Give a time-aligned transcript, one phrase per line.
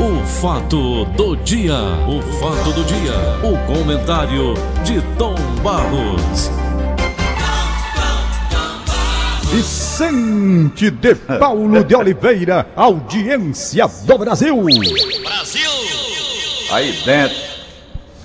[0.00, 1.74] O fato do dia,
[2.08, 6.50] o fato do dia, o comentário de Tom Barros.
[9.52, 14.56] Vicente de Paulo de Oliveira, audiência do Brasil.
[15.22, 15.70] Brasil!
[16.72, 17.36] Aí dentro.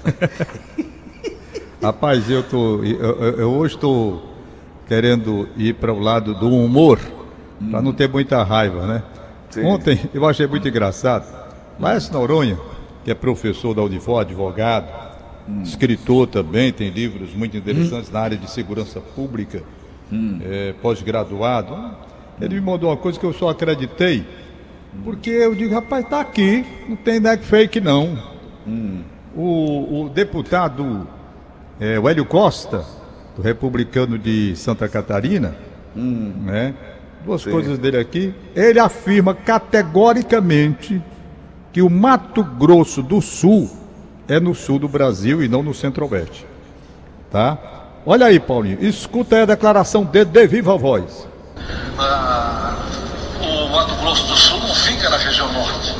[1.81, 2.83] Rapaz, eu tô.
[2.83, 4.23] Eu, eu- hoje estou
[4.87, 6.99] querendo ir para o lado do humor,
[7.71, 9.03] para não ter muita raiva, né?
[9.49, 9.63] Sim.
[9.65, 11.44] Ontem eu achei muito engraçado.
[11.79, 12.57] Laércio Noronha,
[13.03, 14.87] que é professor da Unifor, advogado,
[15.63, 19.61] escritor também, tem livros muito interessantes na área de segurança pública,
[20.43, 21.75] é, pós-graduado.
[22.41, 24.25] Ele me mandou uma coisa que eu só acreditei,
[25.03, 28.17] porque eu digo, rapaz, tá aqui, não tem deck fake não.
[29.35, 31.07] O, o deputado
[31.79, 32.85] é, o Hélio Costa,
[33.35, 35.55] do republicano de Santa Catarina,
[35.95, 36.73] né?
[37.25, 38.33] Duas coisas dele aqui.
[38.55, 41.01] Ele afirma categoricamente
[41.75, 43.69] que o Mato Grosso do Sul
[44.29, 46.47] é no sul do Brasil e não no centro-oeste.
[47.29, 47.57] Tá?
[48.05, 48.81] Olha aí, Paulinho.
[48.81, 51.27] Escuta aí a declaração dele de viva voz.
[51.99, 52.77] Ah,
[53.41, 55.93] o Mato Grosso do Sul não fica na região norte.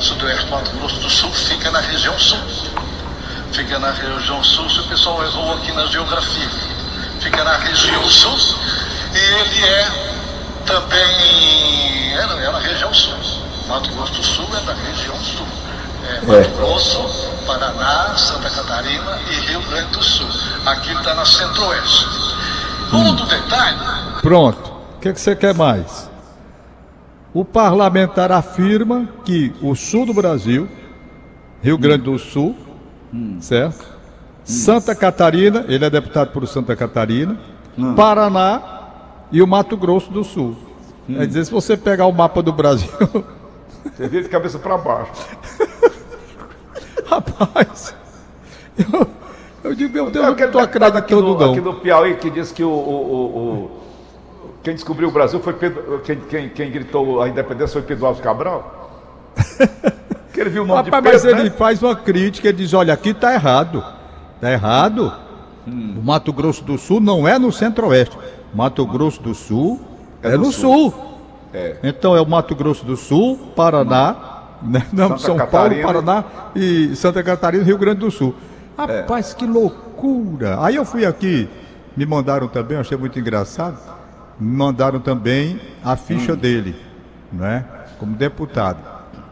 [0.00, 2.40] Sudoeste do Mato Grosso do Sul fica na região sul.
[3.52, 6.50] Fica na região sul, se o pessoal errou aqui na geografia.
[7.20, 8.58] Fica na região sul
[9.14, 9.88] e ele é
[10.66, 12.12] também.
[12.18, 13.23] É, é na região sul.
[13.68, 15.46] Mato Grosso do Sul é da região sul.
[16.06, 20.28] É Mato Grosso, Paraná, Santa Catarina e Rio Grande do Sul.
[20.66, 22.06] Aqui está na centro-oeste.
[22.92, 23.78] Outro detalhe.
[24.20, 24.72] Pronto.
[24.96, 26.10] O que, que você quer mais?
[27.32, 30.68] O parlamentar afirma que o sul do Brasil,
[31.62, 32.54] Rio Grande do Sul,
[33.40, 33.84] certo?
[34.44, 37.36] Santa Catarina, ele é deputado por Santa Catarina,
[37.96, 38.62] Paraná
[39.32, 40.56] e o Mato Grosso do Sul.
[41.06, 42.88] Quer dizer, se você pegar o mapa do Brasil,
[43.92, 45.12] Você vira de cabeça pra baixo.
[47.06, 47.94] rapaz,
[48.78, 49.06] eu,
[49.62, 52.30] eu digo, meu Deus, eu não aquele estou deputado aqui do, aqui do Piauí que
[52.30, 52.72] disse que o, o-
[53.38, 53.70] o-
[54.62, 58.22] quem descobriu o Brasil foi Pedro, quem, quem, quem gritou a independência foi Pedro Alves
[58.22, 58.80] Cabral.
[60.32, 61.56] que ele viu o nome Rapaz, de mas Pedro, ele né?
[61.56, 63.84] faz uma crítica, ele diz, olha, aqui está errado.
[64.36, 65.12] Está errado.
[65.66, 68.16] O Mato Grosso do Sul não é no centro-oeste.
[68.54, 69.80] Mato Grosso do Sul
[70.22, 70.90] é, É no no sul.
[70.90, 71.13] sul.
[71.54, 71.76] É.
[71.84, 74.84] Então é o Mato Grosso do Sul, Paraná, né?
[74.92, 75.82] não, Santa São Catarina.
[75.82, 78.34] Paulo, Paraná e Santa Catarina Rio Grande do Sul.
[78.76, 80.58] Rapaz, que loucura!
[80.60, 81.48] Aí eu fui aqui,
[81.96, 83.78] me mandaram também, achei muito engraçado,
[84.38, 86.74] me mandaram também a ficha dele,
[87.32, 87.64] né?
[88.00, 88.78] Como deputado.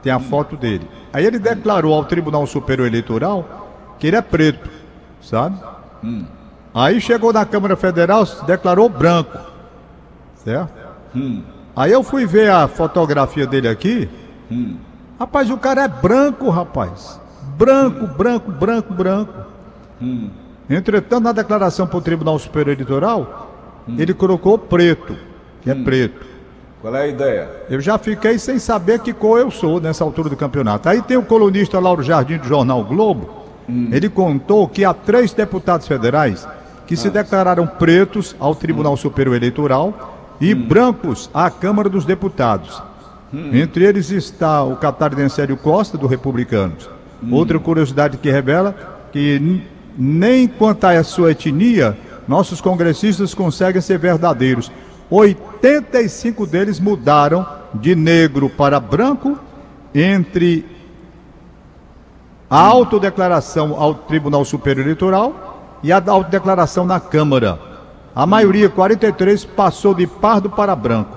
[0.01, 0.89] Tem a foto dele.
[1.13, 3.69] Aí ele declarou ao Tribunal Superior Eleitoral
[3.99, 4.71] que ele é preto,
[5.21, 5.57] sabe?
[6.73, 9.39] Aí chegou na Câmara Federal, se declarou branco,
[10.37, 10.73] certo?
[11.75, 14.09] Aí eu fui ver a fotografia dele aqui.
[15.19, 17.21] Rapaz, o cara é branco, rapaz.
[17.57, 19.33] Branco, branco, branco, branco.
[20.69, 23.51] Entretanto, na declaração para o Tribunal Superior Eleitoral,
[23.99, 25.17] ele colocou preto,
[25.63, 26.27] que é preto.
[26.81, 27.49] Qual é a ideia?
[27.71, 30.89] Eu já fiquei sem saber que cor eu sou nessa altura do campeonato.
[30.89, 33.31] Aí tem o colunista Lauro Jardim do Jornal Globo.
[33.69, 36.47] Ele contou que há três deputados federais
[36.87, 40.12] que se declararam pretos ao Tribunal Superior Eleitoral
[40.43, 42.83] e brancos à Câmara dos Deputados.
[43.33, 46.91] Entre eles está o catarinense Hélio Costa, do Republicanos.
[47.31, 48.75] Outra curiosidade que revela
[49.13, 49.63] que
[49.97, 54.71] nem quanto à sua etnia, nossos congressistas conseguem ser verdadeiros.
[55.09, 59.39] 85 deles mudaram de negro para branco
[59.95, 60.67] entre
[62.51, 67.72] a autodeclaração ao Tribunal Superior Eleitoral e a autodeclaração na Câmara.
[68.15, 71.17] A maioria, 43, passou de pardo para branco.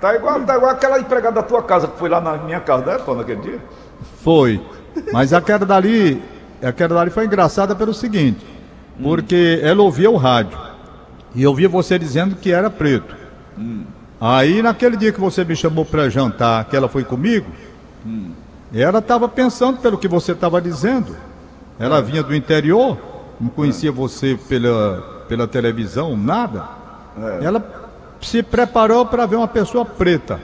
[0.00, 2.84] Tá igual, tá igual aquela empregada da tua casa que foi lá na minha casa,
[2.84, 3.60] né, Tom, naquele dia?
[4.22, 4.60] Foi.
[5.12, 6.22] Mas a queda dali,
[6.62, 8.44] a queda dali foi engraçada pelo seguinte,
[9.02, 10.58] porque ela ouvia o rádio
[11.34, 13.16] e ouvia você dizendo que era preto.
[14.20, 17.46] Aí naquele dia que você me chamou para jantar, que ela foi comigo,
[18.72, 21.16] ela estava pensando pelo que você estava dizendo.
[21.78, 22.98] Ela vinha do interior,
[23.40, 26.64] não conhecia você pela, pela televisão, nada.
[27.42, 27.62] Ela
[28.20, 30.40] se preparou para ver uma pessoa preta.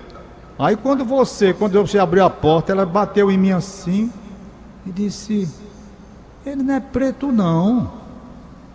[0.59, 4.13] Aí quando você, quando você abriu a porta, ela bateu em mim assim
[4.87, 5.49] e disse:
[6.45, 7.91] Ele não é preto não.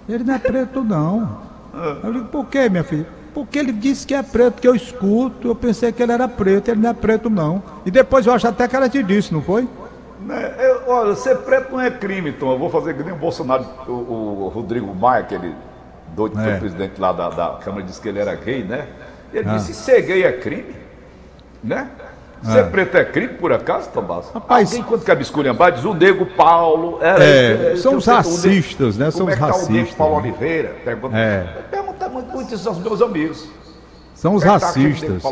[0.07, 1.47] Ele não é preto não.
[2.03, 3.07] Eu digo, por quê, minha filha?
[3.33, 6.69] Porque ele disse que é preto, que eu escuto, eu pensei que ele era preto,
[6.69, 7.61] ele não é preto não.
[7.85, 9.67] E depois eu acho até que ela te disse, não foi?
[10.25, 12.51] Né, eu- olha, ser preto não é crime, Tom.
[12.51, 15.53] Eu vou fazer que nem o Bolsonaro, o, o Rodrigo Maia, aquele
[16.19, 16.51] doido que É.
[16.51, 18.87] foi presidente lá da, da Câmara, disse que ele era gay, né?
[19.33, 19.53] Ele Ah.
[19.55, 20.75] disse, ser gay é crime,
[21.63, 21.87] né?
[22.43, 24.29] Ser preto é crime, por acaso, Tomás?
[24.33, 26.97] Rapaz- Alguém, quando quer esculhambar, diz o Nego Paulo.
[27.01, 29.11] Era, É, são os o racistas, né?
[29.11, 30.21] São é os que tá o Nego racistas, Paulo né?
[30.21, 30.75] Oliveira?
[30.85, 31.43] Pergunta, É.
[31.69, 33.45] Pergunta muito, muito isso aos meus amigos.
[34.19, 35.23] São os tá racistas.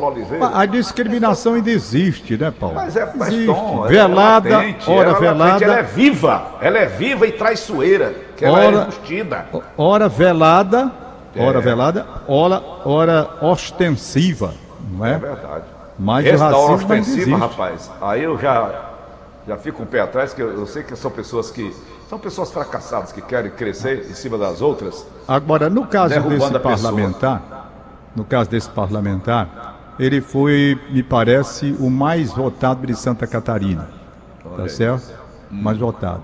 [0.54, 2.76] A discriminação ainda existe, né, Paulo?
[2.76, 3.46] Mas é, mas existe.
[3.48, 6.86] Tom, ela velada, é latente, ora ela é latente, velada, ela é viva, ela é
[6.86, 9.46] viva e traiçoeira, que ela Ora- é embustida.
[9.78, 10.92] ora velada,
[11.38, 11.62] ora É.
[11.62, 14.54] velada, ora, ora ostensiva,
[14.94, 15.16] não é?
[15.16, 15.64] É verdade.
[16.00, 18.90] Mas o Esse da racismo ostensiva, rapaz, aí eu já,
[19.46, 21.76] já fico um pé atrás, que eu, eu sei que são pessoas que.
[22.10, 25.06] São pessoas fracassadas que querem crescer em cima das outras.
[25.28, 27.57] Agora, no caso desse parlamentar,
[28.18, 33.88] no caso desse parlamentar, ele foi, me parece, o mais votado de Santa Catarina.
[34.58, 35.12] Tá certo?
[35.52, 35.62] Hum.
[35.62, 36.24] Mais votado.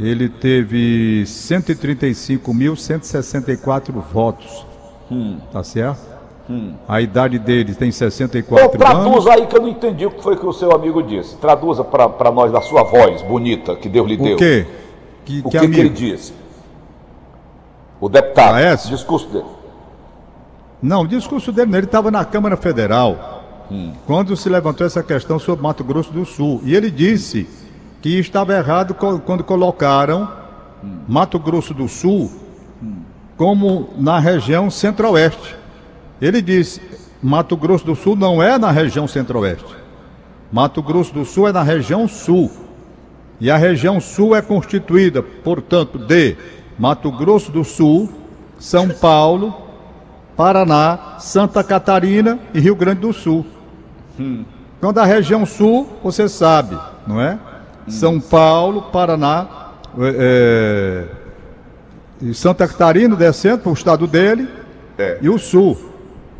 [0.00, 4.64] Ele teve 135.164 votos.
[5.10, 5.38] Hum.
[5.52, 6.06] Tá certo?
[6.88, 9.02] A idade dele tem 64 Então, anos.
[9.04, 11.36] traduza aí que eu não entendi o que foi que o seu amigo disse.
[11.36, 14.34] Traduza para nós da sua voz bonita que Deus lhe deu.
[14.34, 14.66] O quê?
[15.26, 16.32] Que, O que que, que ele disse?
[18.00, 18.88] O deputado, Aécio?
[18.88, 19.44] discurso dele.
[20.80, 23.44] Não, o discurso dele, ele estava na Câmara Federal,
[24.06, 26.60] quando se levantou essa questão sobre Mato Grosso do Sul.
[26.64, 27.46] E ele disse
[28.00, 30.28] que estava errado quando colocaram
[31.06, 32.30] Mato Grosso do Sul
[33.36, 35.56] como na região centro-oeste.
[36.20, 36.80] Ele disse:
[37.22, 39.76] Mato Grosso do Sul não é na região centro-oeste.
[40.50, 42.50] Mato Grosso do Sul é na região sul.
[43.40, 46.36] E a região sul é constituída, portanto, de
[46.76, 48.08] Mato Grosso do Sul,
[48.58, 49.67] São Paulo,
[50.38, 53.44] Paraná, Santa Catarina e Rio Grande do Sul.
[54.80, 57.36] Quando a região sul, você sabe, não é?
[57.88, 59.48] São Paulo, Paraná,
[59.98, 61.08] é,
[62.22, 64.48] é, e Santa Catarina descendo para o estado dele
[64.96, 65.18] É.
[65.20, 65.76] e o sul.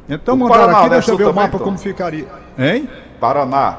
[0.09, 0.95] Então O mandaram Paraná, aqui, né?
[0.97, 1.61] deixa eu ver o mapa então?
[1.67, 2.27] como ficaria.
[2.57, 2.89] Hein?
[3.19, 3.77] Paraná.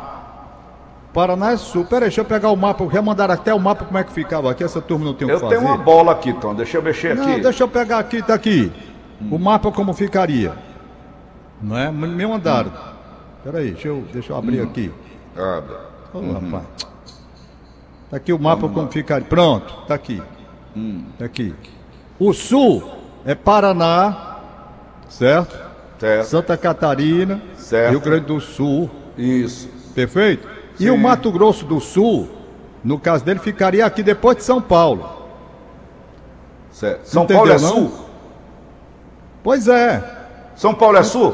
[1.13, 1.85] Paraná é sul.
[1.85, 2.85] Peraí, deixa eu pegar o mapa.
[2.91, 4.63] Já mandaram até o mapa como é que ficava aqui.
[4.63, 5.55] Essa turma não tem o que Eu fazer.
[5.55, 6.53] tenho uma bola aqui, Tom.
[6.53, 7.41] Deixa eu mexer Não, aqui.
[7.41, 8.71] deixa eu pegar aqui, tá aqui.
[9.29, 10.53] O mapa como ficaria.
[11.61, 11.91] Não é?
[11.91, 12.71] Me me mandaram.
[13.43, 14.91] Peraí, deixa eu, deixa eu abrir aqui.
[15.35, 15.75] Abre.
[16.13, 16.63] Ô, rapaz.
[18.09, 19.27] Tá aqui o mapa como ficaria.
[19.27, 20.21] Pronto, tá aqui.
[20.75, 21.03] Hum.
[21.17, 21.53] Tá aqui.
[22.19, 22.83] O sul
[23.25, 24.37] é Paraná,
[25.09, 25.57] certo?
[25.99, 26.25] Certo.
[26.27, 27.91] Santa Catarina, Certo.
[27.91, 29.69] Rio Grande do Sul, Isso.
[29.93, 30.47] perfeito?
[30.79, 30.89] E Sim.
[30.91, 32.29] o Mato Grosso do Sul,
[32.83, 35.09] no caso dele, ficaria aqui depois de São Paulo.
[36.71, 37.05] Certo.
[37.05, 37.69] São Entendeu, Paulo é não?
[37.69, 38.08] sul?
[39.49, 40.03] Pois é.
[40.55, 41.33] São Paulo é sul?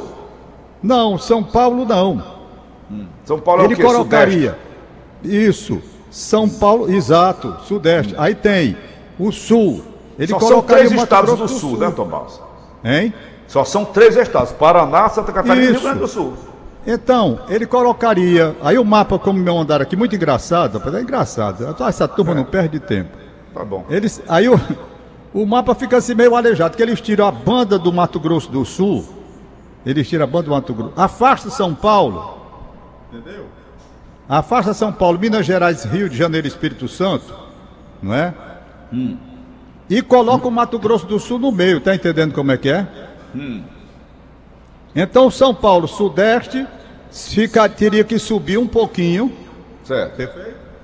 [0.81, 2.23] Não, São Paulo não.
[3.25, 3.83] São Paulo é Ele o quê?
[3.83, 4.57] colocaria.
[5.21, 5.81] Isso.
[6.09, 8.15] São Paulo, exato, Sudeste.
[8.17, 8.77] Aí tem
[9.19, 9.83] o Sul.
[10.17, 12.39] Ele Só são três estados do sul, né, Tomás?
[12.85, 13.13] Hein?
[13.47, 15.81] Só são três estados: Paraná, Santa Catarina e Rio.
[15.81, 16.35] Grande do Sul.
[16.87, 18.55] Então, ele colocaria.
[18.61, 21.75] Aí o mapa, como me mandaram aqui, muito engraçado, rapaz, é engraçado.
[21.85, 23.09] Essa turma não perde tempo.
[23.53, 23.83] Tá bom.
[23.89, 24.57] Eles, aí o,
[25.35, 28.63] o mapa fica assim meio aleijado, que eles tiram a banda do Mato Grosso do
[28.63, 29.05] Sul,
[29.85, 32.39] eles tiram a banda do Mato Grosso, afasta São Paulo,
[33.11, 33.45] entendeu?
[34.29, 37.33] Afasta São Paulo, Minas Gerais, Rio de Janeiro Espírito Santo,
[38.01, 38.33] não é?
[39.89, 42.87] E coloca o Mato Grosso do Sul no meio, tá entendendo como é que é?
[44.95, 46.65] Então São Paulo, Sudeste,
[47.11, 49.33] fica, teria que subir um pouquinho,
[49.83, 50.29] Certo.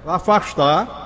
[0.05, 1.00] afastar,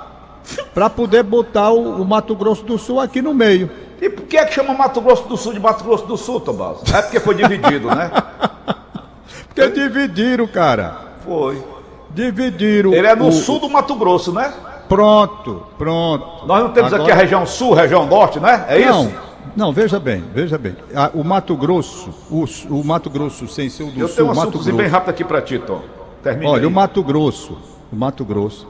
[0.73, 3.69] para poder botar o, o Mato Grosso do Sul aqui no meio.
[4.01, 6.39] E por que é que chama Mato Grosso do Sul de Mato Grosso do Sul,
[6.39, 6.77] Tomás?
[6.93, 8.11] É porque foi dividido, né?
[9.55, 10.97] Porque dividiram, cara.
[11.23, 11.63] Foi.
[12.09, 12.93] Dividiram.
[12.93, 14.53] Ele é no o- sul do Mato Grosso, né?
[14.89, 16.45] Pronto, pronto.
[16.45, 18.65] Nós não temos aqui a Agora- região sul, região norte, né?
[18.67, 19.15] É Não, isso?
[19.55, 20.75] não, veja bem, veja bem.
[21.13, 24.35] O Mato Grosso, o, o Mato Grosso sem ser o do Eu Sul, tenho um
[24.35, 24.73] Mato Grosso.
[24.73, 25.81] bem rápido aqui pra ti, Tom.
[26.21, 26.65] Termina Olha, aí.
[26.67, 27.57] o Mato Grosso,
[27.91, 28.67] o Mato Grosso,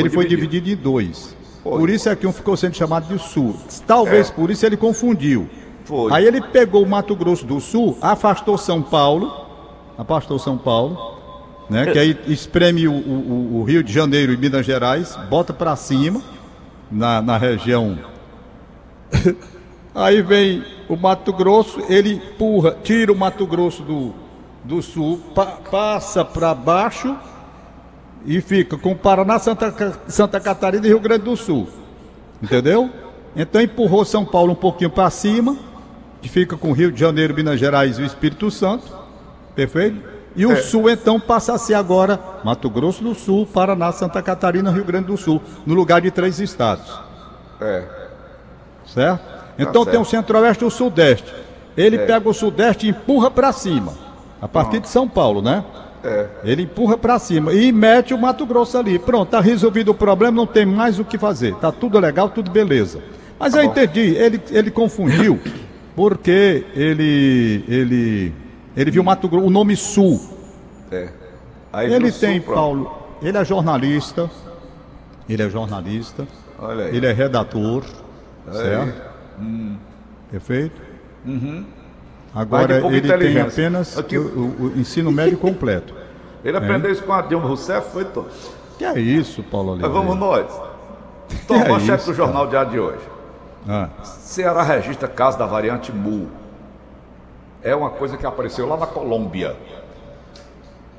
[0.00, 0.50] ele foi, dividido.
[0.50, 0.80] dividido.
[0.80, 1.36] em dois.
[1.62, 1.78] Foi.
[1.78, 3.56] Por isso é que um ficou sendo chamado de Sul.
[3.86, 4.32] Talvez É.
[4.32, 5.48] por isso ele confundiu.
[5.84, 6.12] Foi.
[6.12, 9.32] Aí ele pegou o Mato Grosso do Sul, afastou São Paulo,
[9.98, 11.16] afastou São Paulo,
[11.70, 11.86] né?
[11.92, 16.20] Que aí espreme o, o- o Rio de Janeiro e Minas Gerais, bota para cima
[16.90, 17.98] na, na região.
[19.94, 24.12] aí vem o Mato Grosso, ele empurra, tira o Mato Grosso do,
[24.64, 27.16] do Sul, pa- passa para baixo
[28.24, 31.68] e fica com Paraná, Santa, Santa Catarina e Rio Grande do Sul.
[32.42, 32.90] Entendeu?
[33.34, 35.56] Então empurrou São Paulo um pouquinho para cima,
[36.22, 38.86] que fica com Rio de Janeiro, Minas Gerais e o Espírito Santo.
[39.54, 40.16] Perfeito?
[40.36, 44.70] E o Sul, então, passa a ser agora Mato Grosso do Sul, Paraná, Santa Catarina,
[44.70, 47.00] Rio Grande do Sul, no lugar de três estados.
[47.58, 47.84] É.
[48.84, 49.24] Certo?
[49.58, 49.90] Então certo.
[49.90, 51.34] tem o Centro-Oeste e o Sudeste.
[51.74, 53.94] Ele pega o Sudeste e empurra para cima,
[54.40, 55.64] a partir de São Paulo, né?
[56.06, 56.28] É.
[56.44, 58.98] Ele empurra para cima e mete o Mato Grosso ali.
[58.98, 61.54] Pronto, tá resolvido o problema, não tem mais o que fazer.
[61.56, 63.00] Tá tudo legal, tudo beleza.
[63.38, 63.72] Mas tá eu bom.
[63.72, 65.40] entendi, ele, ele confundiu
[65.96, 68.34] porque ele ele
[68.76, 70.20] ele viu Mato Grosso, o nome Sul.
[70.90, 71.08] É.
[71.72, 74.30] Aí ele tem Sul, Paulo, ele é jornalista.
[75.28, 76.26] Ele é jornalista.
[76.58, 76.96] Olha aí.
[76.96, 77.82] Ele é redator.
[78.46, 79.02] Olha certo?
[79.40, 79.76] Hum.
[80.30, 80.80] Perfeito?
[81.24, 81.64] Uhum.
[82.36, 84.02] Agora ele tem apenas o,
[84.64, 85.94] o, ensino médio completo.
[86.44, 86.92] Ele aprendeu é.
[86.92, 88.28] isso com a Dilma Rousseff, foi todo.
[88.78, 89.92] Que é isso, Paulo Oliveira?
[89.92, 90.60] Mas vamos nós.
[91.32, 93.02] Então, é manchete do Jornal Diário de hoje.
[93.66, 93.88] Ah.
[94.04, 96.28] Ceará registra caso da variante MU.
[97.62, 99.56] É uma coisa que apareceu lá na Colômbia.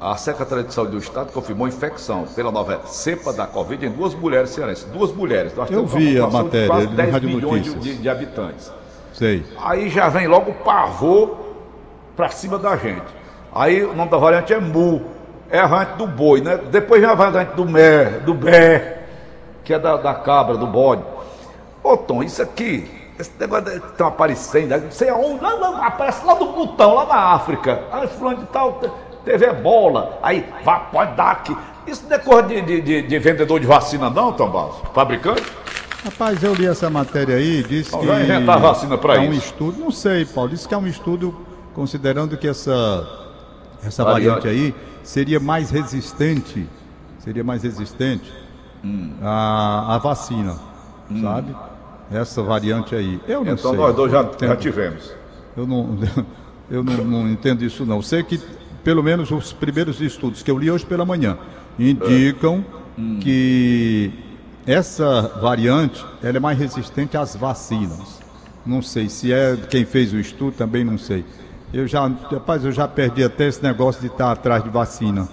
[0.01, 4.13] A Secretaria de Saúde do Estado confirmou infecção pela nova cepa da Covid em duas
[4.13, 4.83] mulheres cearenses.
[4.85, 5.55] Duas mulheres.
[5.55, 8.71] Nós Eu vi a matéria, quase 10 milhões de, de, de habitantes.
[9.17, 9.43] Sei.
[9.63, 11.39] Aí já vem logo o pavor
[12.15, 13.01] pra cima da gente.
[13.51, 15.01] Aí o nome da variante é Mu,
[15.49, 16.57] é a variante do boi, né?
[16.69, 19.05] Depois vai a variante do Mer, do Bé,
[19.63, 21.01] que é da, da cabra, do bode.
[21.81, 26.23] Ô Tom, isso aqui, esse negócio que estão aparecendo, não sei aonde, lá, lá, aparece
[26.23, 27.81] lá do Butão, lá na África.
[27.91, 28.79] Aí fulano de tal
[29.25, 31.57] teve ebola, aí vá, pode dar aqui.
[31.87, 34.75] Isso não é coisa de, de, de, de vendedor de vacina não, Tom Barros?
[34.93, 35.51] Fabricante?
[36.03, 38.05] Rapaz, eu li essa matéria aí, disse que.
[38.05, 39.29] Vai inventar vacina para é isso.
[39.29, 41.35] um estudo, não sei, Paulo, disse que é um estudo
[41.73, 43.07] considerando que essa,
[43.83, 44.73] essa variante aí
[45.03, 46.67] seria mais resistente,
[47.19, 48.31] seria mais resistente
[48.83, 49.13] hum.
[49.21, 50.57] à, à vacina,
[51.09, 51.21] hum.
[51.21, 51.55] sabe?
[52.11, 53.19] Essa variante aí.
[53.27, 53.79] Eu não então sei.
[53.79, 55.13] nós dois já, já tivemos.
[55.55, 55.97] Eu não,
[56.69, 58.01] eu não, não entendo isso não.
[58.01, 58.39] Sei que
[58.83, 61.37] pelo menos os primeiros estudos que eu li hoje pela manhã
[61.77, 62.63] indicam
[62.97, 63.01] é.
[63.01, 63.19] hum.
[63.21, 64.11] que
[64.67, 68.19] essa variante ela é mais resistente às vacinas.
[68.65, 71.23] Não sei se é quem fez o estudo, também não sei.
[71.73, 75.27] Eu já, rapaz, eu já perdi até esse negócio de estar atrás de vacina.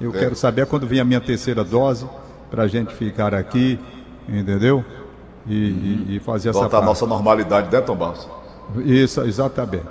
[0.00, 0.18] Eu é.
[0.18, 2.08] quero saber quando vem a minha terceira dose,
[2.50, 3.78] para a gente ficar aqui,
[4.26, 4.82] entendeu?
[5.46, 6.04] E, uhum.
[6.08, 6.60] e, e fazer essa.
[6.60, 8.26] Voltar a nossa normalidade, né, Tom Barros?
[8.78, 9.84] Isso, exatamente.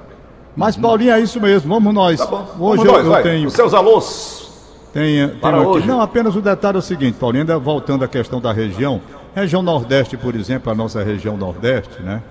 [0.56, 2.20] Mas, Paulinho, é isso mesmo, vamos nós.
[2.20, 2.46] Tá.
[2.60, 3.48] Hoje vamos eu, nós, eu tenho.
[3.48, 4.47] Os seus alôs.
[4.94, 5.88] Tem, tem aqui.
[5.88, 9.02] Não, apenas o detalhe é o seguinte, Paulinho, ainda voltando à questão da região.
[9.36, 12.24] Região Nordeste, por exemplo, a nossa região Nordeste, né?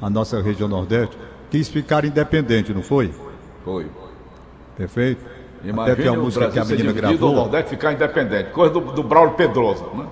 [0.00, 1.16] A nossa região Nordeste,
[1.50, 3.12] quis ficar independente, não foi?
[3.64, 3.86] Foi.
[4.76, 5.24] Perfeito?
[5.64, 7.32] Imagine Até tem uma música que a menina gravou.
[7.32, 10.06] O Nordeste ficar independente, coisa do, do Braulio Pedroso, né?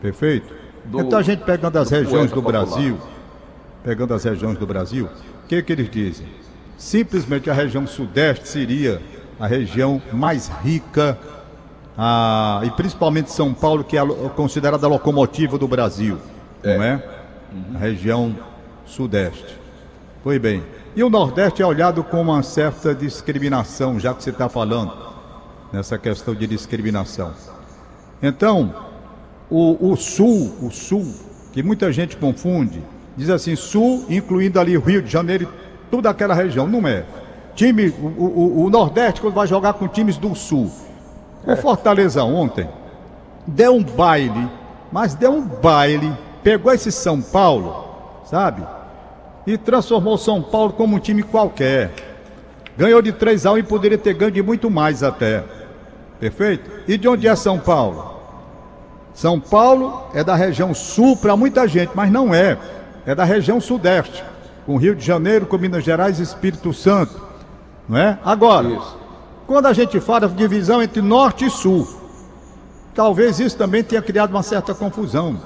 [0.00, 0.54] Perfeito?
[0.84, 2.98] Do, então a gente pegando as regiões do Brasil,
[3.82, 5.08] pegando as regiões do Brasil,
[5.44, 6.26] o que, que eles dizem?
[6.76, 9.00] Simplesmente a região Sudeste seria
[9.38, 11.18] a região mais rica,
[11.96, 14.04] a, e principalmente São Paulo, que é
[14.36, 16.18] considerada a locomotiva do Brasil,
[16.62, 16.76] é.
[16.76, 17.04] não é?
[17.52, 17.76] Uhum.
[17.76, 18.36] A região
[18.84, 19.58] sudeste.
[20.22, 20.62] Pois bem.
[20.96, 24.92] E o Nordeste é olhado com uma certa discriminação, já que você está falando
[25.72, 27.32] nessa questão de discriminação.
[28.22, 28.74] Então,
[29.50, 31.12] o, o Sul, o Sul,
[31.52, 32.82] que muita gente confunde,
[33.16, 36.66] diz assim, Sul, incluindo ali o Rio de Janeiro e toda aquela região.
[36.66, 37.04] Não é
[37.54, 40.70] time, o, o, o, Nordeste, quando vai jogar com times do Sul.
[41.46, 41.56] O é.
[41.56, 42.68] Fortaleza ontem
[43.46, 44.48] deu um baile,
[44.90, 47.84] mas deu um baile, pegou esse São Paulo,
[48.24, 48.62] sabe?
[49.46, 51.90] E transformou São Paulo como um time qualquer.
[52.76, 55.44] Ganhou de 3 a 1 e poderia ter ganho de muito mais até.
[56.18, 56.70] Perfeito?
[56.88, 58.14] E de onde é São Paulo?
[59.12, 62.58] São Paulo é da região sul para muita gente, mas não é.
[63.06, 64.24] É da região sudeste,
[64.66, 67.22] com Rio de Janeiro, com Minas Gerais e Espírito Santo.
[67.88, 68.18] Não é?
[68.24, 68.96] Agora, isso.
[69.46, 71.86] quando a gente fala de divisão entre norte e sul,
[72.94, 75.38] talvez isso também tenha criado uma certa confusão.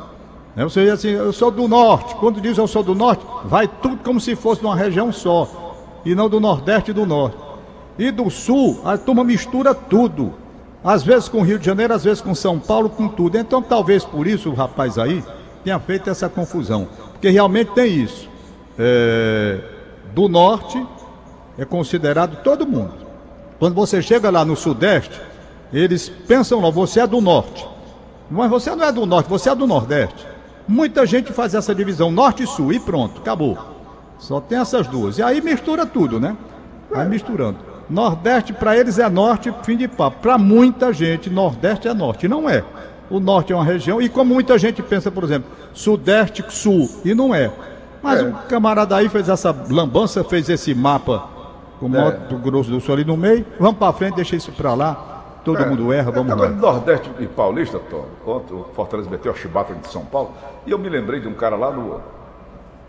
[0.54, 0.64] Né?
[0.64, 2.14] Ou seja, assim, eu sou do norte.
[2.16, 6.14] Quando diz eu sou do norte, vai tudo como se fosse uma região só, e
[6.14, 7.37] não do nordeste e do norte.
[7.99, 10.33] E do sul, a turma mistura tudo.
[10.85, 13.37] Às vezes com Rio de Janeiro, às vezes com São Paulo, com tudo.
[13.37, 15.25] Então, talvez por isso o rapaz aí
[15.64, 16.87] tenha feito essa confusão.
[17.12, 18.28] Porque realmente tem isso.
[18.78, 19.61] É,
[20.14, 20.85] do norte
[21.59, 22.95] é considerado todo mundo.
[23.59, 25.21] Quando você chega lá no Sudeste,
[25.73, 27.67] eles pensam lá, você é do Norte.
[28.31, 30.27] Mas você não é do Norte, você é do Nordeste.
[30.67, 33.59] Muita gente faz essa divisão Norte e Sul e pronto, acabou.
[34.19, 35.19] Só tem essas duas.
[35.19, 36.37] E aí mistura tudo, né?
[36.91, 37.59] Vai misturando.
[37.91, 40.21] Nordeste para eles é Norte, fim de papo.
[40.21, 42.29] Para muita gente, Nordeste é Norte.
[42.29, 42.62] Não é.
[43.11, 47.15] O Norte é uma região, e como muita gente pensa, por exemplo, Sudeste, Sul, e
[47.15, 47.50] não é.
[48.03, 48.25] Mas é.
[48.25, 51.38] o camarada aí fez essa lambança, fez esse mapa
[51.79, 52.11] com o é.
[52.11, 53.45] do Grosso do Sul ali no meio.
[53.59, 55.41] Vamos para frente, deixa isso para lá.
[55.45, 55.67] Todo é.
[55.67, 56.49] mundo erra, vamos lá.
[56.49, 60.33] Nordeste e Paulista, Tom, ontem o Fortaleza meteu a chibata de São Paulo,
[60.67, 62.01] e eu me lembrei de um cara lá no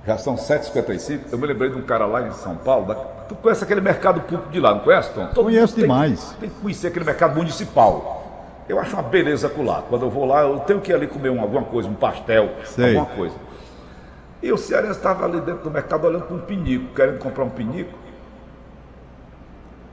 [0.05, 1.21] Já são 7h55.
[1.31, 2.87] Eu me lembrei de um cara lá em São Paulo.
[2.87, 2.95] Da...
[2.95, 5.27] Tu conhece aquele mercado público de lá, não conhece, Tom?
[5.27, 6.35] Todo Conheço tem, demais.
[6.39, 8.19] Tem que conhecer aquele mercado municipal.
[8.67, 9.83] Eu acho uma beleza lá.
[9.87, 12.49] Quando eu vou lá, eu tenho que ir ali comer um, alguma coisa, um pastel,
[12.65, 12.97] Sei.
[12.97, 13.35] alguma coisa.
[14.41, 17.49] E o cearense estava ali dentro do mercado olhando para um pinico, querendo comprar um
[17.49, 17.91] pinico.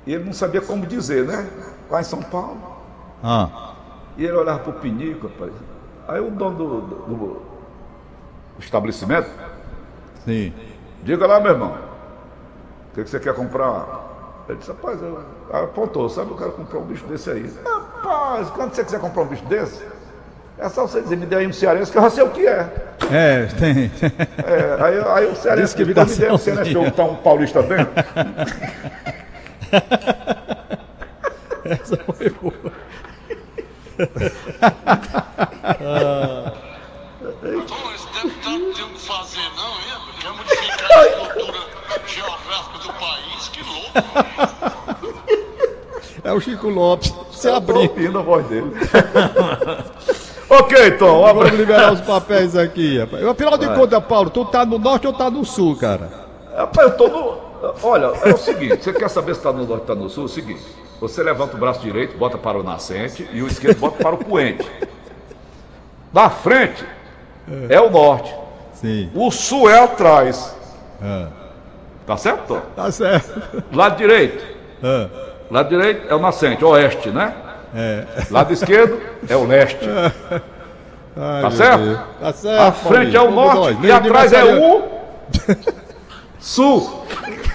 [0.06, 1.46] E ele não sabia como dizer, né?
[1.90, 2.58] Lá em São Paulo.
[3.22, 3.72] Ah,
[4.16, 5.52] E ele olhava para o pinico, rapaz.
[6.08, 7.42] Aí o dono do, do- do
[8.60, 9.28] estabelecimento,
[10.24, 10.52] sim.
[11.02, 11.74] diga lá, meu irmão,
[12.90, 14.04] o que, que você quer comprar?
[14.48, 15.20] Ele disse, rapaz, eu,
[15.52, 17.52] apontou, sabe, eu quero comprar um bicho desse aí.
[17.64, 19.84] Rapaz, quando você quiser comprar um bicho desse,
[20.58, 22.46] é só você dizer, me dê aí um cearense que eu já sei o que
[22.46, 22.94] é.
[23.10, 23.90] É, tem.
[24.46, 27.04] É, aí, aí o cearense Diz que então me dê um cearense que eu tá
[27.04, 27.88] um paulista dentro.
[31.64, 32.52] Essa foi boa.
[37.66, 39.96] Pô, esse deputado não tem o que fazer, não, hein?
[40.20, 41.60] Quer modificar a estrutura
[42.06, 43.48] geográfica do país?
[43.48, 43.92] Que louco!
[46.24, 47.14] É o Chico Lopes.
[47.30, 47.82] Você abriu.
[47.82, 48.72] ouvindo a voz dele.
[50.50, 51.22] ok, Tom.
[51.22, 53.24] Vamos liberar os papéis aqui, rapaz.
[53.24, 56.10] Afinal de contas, Paulo, tu tá no norte ou tá no sul, cara?
[56.56, 57.35] Rapaz, eu tô no.
[57.82, 60.24] Olha, é o seguinte: você quer saber se está no norte ou está no sul?
[60.24, 60.62] É o seguinte:
[61.00, 64.18] você levanta o braço direito, bota para o nascente e o esquerdo bota para o
[64.18, 64.68] poente.
[66.12, 66.84] Da frente
[67.68, 68.34] é o norte,
[68.74, 69.10] Sim.
[69.14, 70.54] o sul é atrás.
[71.02, 71.28] Ah,
[72.06, 72.60] Tá certo, Tom?
[72.76, 73.64] tá certo.
[73.72, 74.44] Lado direito.
[74.82, 75.08] Ah,
[75.50, 77.34] Lado direito é o nascente, oeste, né?
[77.74, 78.04] é.
[78.30, 79.86] Lado esquerdo é o leste.
[81.16, 81.82] Ai, Tá certo?
[81.84, 81.98] Deus.
[82.20, 82.60] Tá certo.
[82.62, 84.82] A frente é o norte e atrás é o
[86.38, 87.04] sul.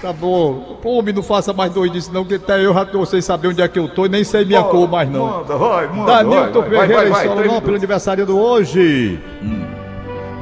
[0.02, 0.78] Tá bom.
[0.82, 3.62] Pô, homem, não faça mais doidice não, que até eu já tô sem saber onde
[3.62, 5.26] é que eu tô e nem sei minha cor mais não.
[5.28, 6.12] Manda, vai, manda.
[6.12, 7.74] Danilton Ferreira e Solonópolis, minutos.
[7.76, 9.20] aniversário do hoje.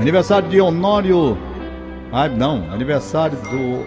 [0.01, 1.37] Aniversário de Honório.
[2.11, 3.85] Ah, não, aniversário do.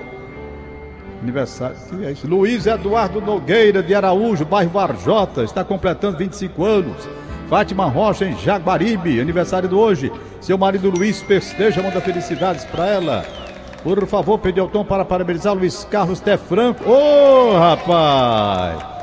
[1.24, 1.76] Aniversário.
[1.90, 2.28] Que é isso?
[2.28, 7.10] Luiz Eduardo Nogueira de Araújo, bairro Varjota, está completando 25 anos.
[7.50, 10.12] Fátima Rocha em Jaguaribe, aniversário do hoje.
[10.40, 13.43] Seu marido Luiz festeja, manda felicidades para ela.
[13.84, 16.90] Por favor, pede ao Tom para parabenizar Luiz Carlos Tefranco.
[16.90, 18.94] Ô, rapaz!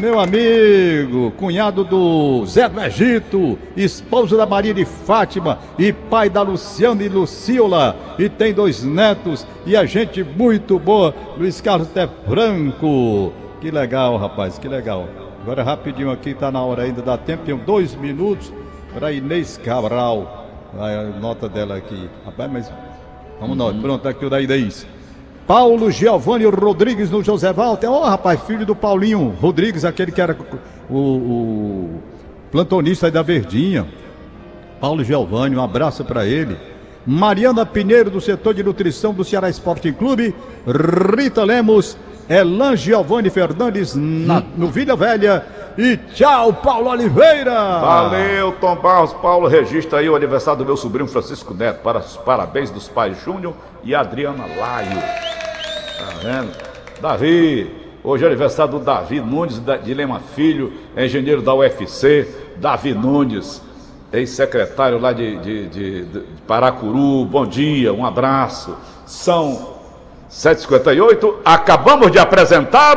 [0.00, 6.40] Meu amigo, cunhado do Zé do Egito, esposo da Maria de Fátima e pai da
[6.40, 12.08] Luciana e Luciola, e tem dois netos e a gente muito boa, Luiz Carlos Té
[12.26, 13.30] Franco.
[13.60, 15.06] Que legal, rapaz, que legal.
[15.42, 18.50] Agora rapidinho aqui, tá na hora ainda, dá tempo, tem dois minutos
[18.94, 20.46] para Inês Cabral.
[20.78, 22.08] A nota dela aqui.
[22.24, 22.72] Rapaz, mas
[23.40, 24.86] vamos nós, pronto, aqui o da Inês.
[25.46, 27.88] Paulo Giovanni Rodrigues no José Walter.
[27.90, 30.36] Ô, rapaz, filho do Paulinho Rodrigues, aquele que era
[30.88, 31.90] o, o
[32.52, 33.86] plantonista aí da Verdinha.
[34.80, 36.56] Paulo Giovanni, um abraço para ele.
[37.06, 40.34] Mariana Pinheiro, do setor de nutrição do Ceará Esporte Clube.
[41.16, 41.96] Rita Lemos.
[42.28, 45.44] Elan Giovanni Fernandes na- no Vila Velha.
[45.78, 47.52] E tchau, Paulo Oliveira.
[47.80, 49.12] Valeu, Tom Barros.
[49.14, 51.80] Paulo, registra aí o aniversário do meu sobrinho Francisco Neto.
[51.82, 55.00] Para os parabéns dos pais Júnior e Adriana Laio.
[55.00, 56.50] Tá vendo?
[57.00, 62.28] Davi, hoje é aniversário do Davi Nunes de Lema Filho, engenheiro da UFC.
[62.56, 63.62] Davi Nunes,
[64.12, 67.24] ex-secretário lá de, de, de- de Paracuru.
[67.24, 68.76] Bom dia, um abraço.
[69.06, 69.78] São
[70.30, 72.96] 7h58, acabamos de apresentar.